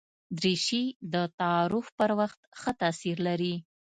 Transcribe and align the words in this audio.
دریشي 0.37 0.83
د 1.13 1.15
تعارف 1.39 1.85
پر 1.97 2.09
وخت 2.19 2.39
ښه 2.59 2.71
تاثیر 2.81 3.17
لري. 3.27 3.55